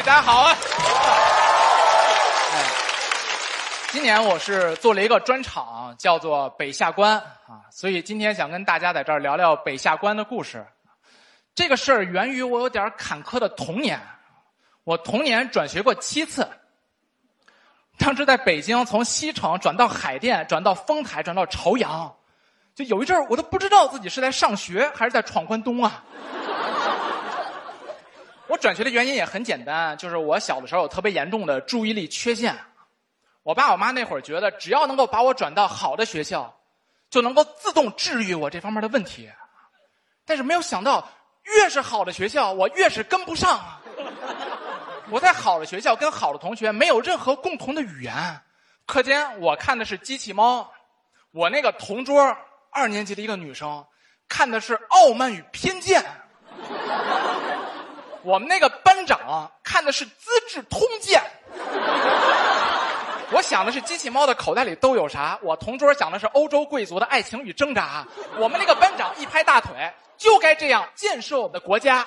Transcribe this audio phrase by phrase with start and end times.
[0.00, 0.56] 大家好啊！
[3.92, 10.66] 今年我是做了一个专场，叫做《北下关》啊，所以今天想跟大家在这儿聊聊北下关的故事。
[11.54, 14.00] 这个事儿源于我有点坎坷的童年，
[14.84, 16.48] 我童年转学过七次。
[17.98, 22.10] 当时在北京，从西城转到海淀，转到丰台，转到朝阳，
[22.74, 26.02] 就有一阵儿我都不知道自己是在上学还是在闯关东啊。
[28.60, 32.56] 转学的原因也很简单，就是我小的时候有特别严重的注意力缺陷。
[33.42, 36.54] 我爸我妈那会儿觉得，只要能够把我转到好的学校，
[37.08, 39.30] 就能够自动治愈我这方面的问题。
[40.26, 41.08] 但是没有想到，
[41.42, 43.60] 越是好的学校，我越是跟不上！
[45.08, 48.14] 我在好的学校跟好的同学没有任何共同的语言。
[48.86, 50.60] 课间我看的是《机器猫》，
[51.32, 52.36] 我那个同桌
[52.70, 53.84] 二年级的一个女生
[54.28, 56.00] 看的是《傲慢与偏见》，
[58.22, 61.20] 我们那个班长看的是《资治通鉴》。
[63.32, 65.38] 我想的是机器猫的口袋里都有啥？
[65.42, 68.04] 我同桌想的是欧洲贵族的爱情与挣扎。
[68.36, 69.70] 我们那个班长一拍大腿，
[70.16, 72.06] 就该这样建设我们的国家。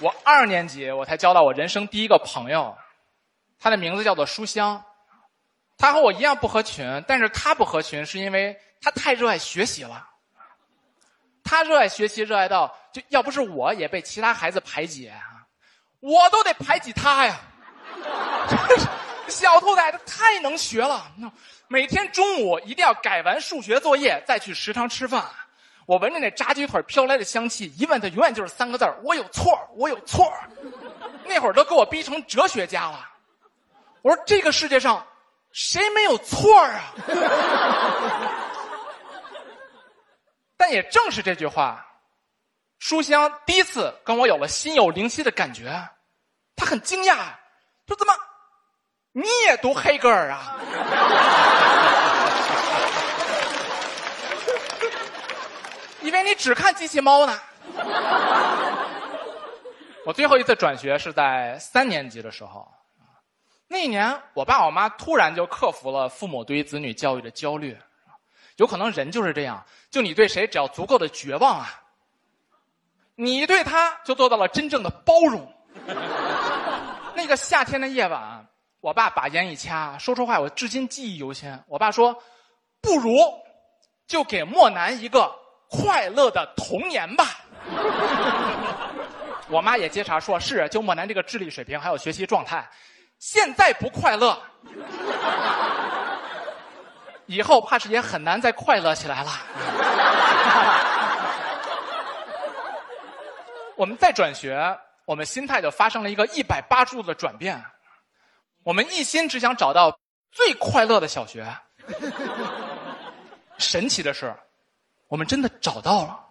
[0.00, 2.76] 我二年级我才交到我人生第一个朋友，
[3.60, 4.82] 他的名字叫做书香。
[5.76, 10.07] 他和我一样不合群，但是他不合群是因为他太热爱学习了。
[11.48, 15.10] 他热爱学习，热爱到就要不是我也被其他孩子排挤。
[16.00, 17.40] 我都得排挤他呀！
[19.28, 21.10] 小兔崽子太能学了，
[21.66, 25.24] 每天中午一定要改完数学作业再去食堂吃饭。
[25.86, 30.30] 我闻着那炸鸡腿飘来的香气，一问他永远就是三个字我有错，我有错。
[31.24, 33.08] 那会儿都给我逼成哲学家了。
[34.02, 35.06] 我说这个世界上
[35.50, 36.92] 谁没有错啊？
[40.58, 41.86] 但也正是这句话。
[42.78, 45.88] 书香第一次跟我有了心有灵犀的感觉，
[46.54, 47.16] 他很惊讶，
[47.86, 48.12] 说：“怎么，
[49.12, 50.56] 你也读黑格尔啊？”
[56.02, 57.40] 以为你只看机器猫呢。
[60.04, 62.72] 我最后一次转学是在三年级的时候，
[63.66, 67.76] 那一年我爸我妈突然就克服了父母对于子女教育的焦虑，
[68.58, 71.82] 有可能人就是这样，就你对谁只要足够的绝望啊。
[73.14, 75.52] 你对他就做到了真正的包容。
[77.14, 78.46] 那个夏天的夜晚，
[78.80, 81.56] 我爸把烟一掐，说出话我至今记忆犹新。
[81.66, 82.20] 我爸说
[82.82, 83.16] ：“不如
[84.06, 85.32] 就给莫南一个
[85.68, 87.40] 快乐的童年吧。
[89.50, 92.68] ”我妈也接茬说：“是，就莫南这个智力水平还有学习状态，
[93.18, 94.40] 现在不快乐，
[97.28, 99.30] 以后怕是也很难再快乐起来了。
[103.76, 107.62] ”我们再转学，我们心态就发生了一个一百八十度的转变。
[108.64, 110.00] 我们一心只想找到
[110.32, 111.46] 最快乐的小学。
[113.56, 114.34] 神奇的是，
[115.06, 116.24] 我们真的找到了。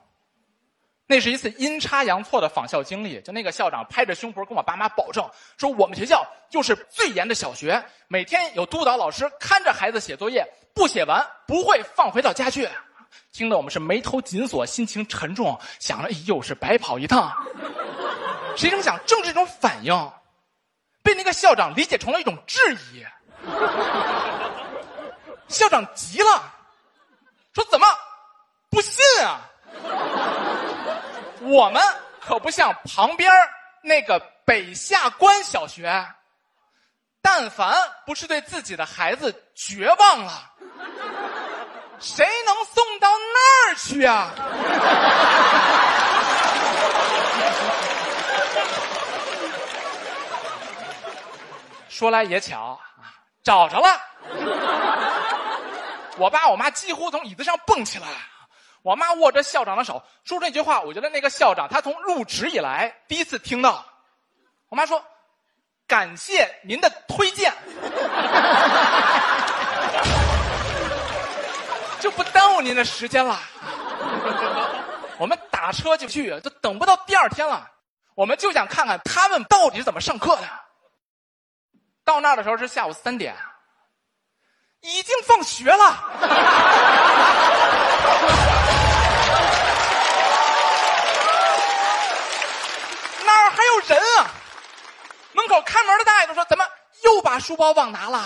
[1.10, 3.22] 那是一次阴差阳错的访校经历。
[3.22, 5.26] 就那个校长拍着胸脯跟我爸妈保证
[5.58, 10.46] 说：“我们学校就是最严的小学，每天有督导老师看着孩子写作业，
[10.78, 12.70] 不写完不会放回到家去。”
[13.34, 17.32] 听得我们是眉头紧锁，心情沉重，想着又是白跑一趟。
[18.56, 20.12] 谁成想，正是这种反应，
[21.04, 23.06] 被那个校长理解成了一种质疑。
[25.48, 26.54] 校长急了，
[27.54, 27.86] 说：“怎么
[28.70, 29.42] 不信啊？
[31.42, 31.82] 我们
[32.20, 33.32] 可不像旁边
[33.84, 36.06] 那个北下关小学，
[37.22, 40.54] 但凡不是对自己的孩子绝望了。”
[42.00, 44.32] 谁能送到那儿去啊？
[51.90, 52.80] 说来也巧，
[53.44, 53.88] 找着了。
[56.18, 58.08] 我爸我妈几乎从椅子上蹦起来。
[58.84, 63.84] 我妈握着校长的手说这句话，我觉得那个校长他从入职以来第一次听到。
[64.70, 65.04] 我妈说
[65.88, 67.52] ：“感谢您的推荐。”
[72.62, 73.40] 您的时间了，
[75.18, 77.66] 我们打车就去，都等不到第二天了。
[78.16, 80.44] 我们就想看看他们到底是怎么上课的。
[82.04, 83.36] 到那儿的时候是下午三点，
[84.82, 85.76] 已经放学了，
[93.26, 94.28] 哪儿还有人啊？
[95.34, 96.66] 门口看门的大爷都说：“怎么
[97.04, 98.26] 又把书包忘拿了？”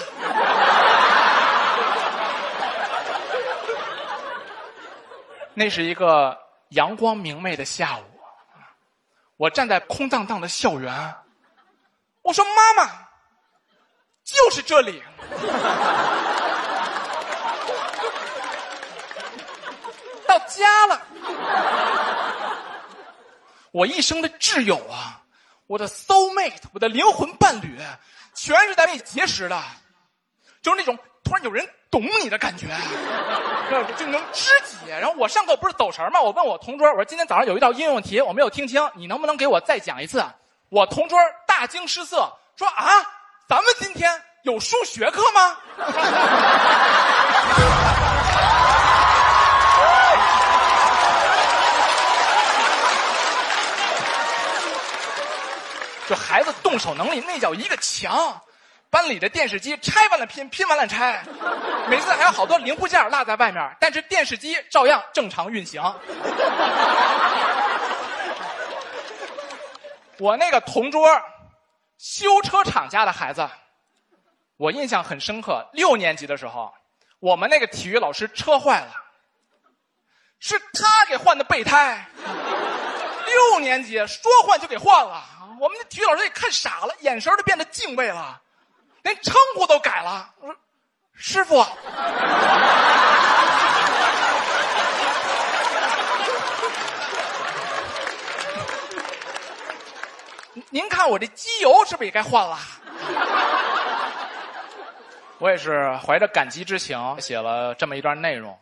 [5.53, 6.37] 那是一个
[6.69, 8.03] 阳光明媚的下午，
[9.37, 11.13] 我站在空荡荡的校园，
[12.21, 12.89] 我说：“妈妈，
[14.23, 15.03] 就是这里。
[20.25, 21.01] ”到家了，
[23.71, 25.21] 我一生的挚友啊，
[25.67, 27.77] 我的 soul mate，我的灵魂伴侣，
[28.33, 29.61] 全是在那里结识的，
[30.61, 30.97] 就是那种
[31.31, 32.67] 突然有人懂你的感觉，
[33.97, 34.89] 就能知己。
[34.89, 36.19] 然后我上课不是走神吗？
[36.19, 40.21] 我问我同桌，我说今天早上有一道应用题我没有听清，你能不能给我再讲一次？
[40.67, 41.17] 我同桌
[41.47, 42.85] 大惊失色，说啊，
[43.47, 44.11] 咱们今天
[44.43, 45.55] 有数学课吗？
[56.09, 58.41] 就孩子动手能力那叫一个强，
[58.91, 61.23] 班里的电视机拆完了拼，拼完了拆，
[61.87, 65.81] 每次还有好多零部件落在外面，但是电视机照样正常运行。
[70.19, 71.09] 我那个同桌，
[71.97, 73.49] 修车厂家的孩子，
[74.57, 75.69] 我印象很深刻。
[75.71, 76.73] 六年级的时候，
[77.19, 78.93] 我们那个体育老师车坏了，
[80.39, 82.05] 是他给换的备胎。
[83.25, 85.23] 六年级说换就给换了。
[85.61, 88.41] 我们的体育老师也看傻了，眼神都变得敬畏了，
[89.03, 90.33] 连称呼都改了。
[90.39, 90.55] 我说
[91.13, 91.63] ：“师傅。”
[100.69, 102.59] 您看我这机油是不是也该换了？
[105.39, 108.57] 我也是怀着感激之情写了这么一段内容。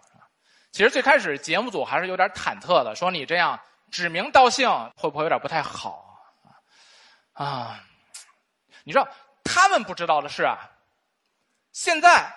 [0.72, 3.60] 其实最开始节目组还是有点忐忑的，说你这样
[3.92, 6.06] 指名道姓会不会有点不太好？
[7.34, 7.80] 啊，
[8.84, 9.08] 你知道
[9.44, 10.58] 他们不知道的是啊，
[11.72, 12.34] 现在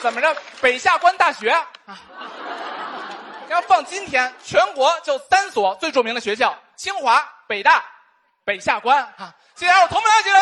[0.00, 0.36] 怎么着？
[0.60, 1.98] 北下关大学啊？
[3.48, 7.82] 要放今天，全国就三所最著名的学校：清华、北大、
[8.44, 9.34] 北下关啊！
[9.56, 10.36] 谢谢，我同门，谢谢。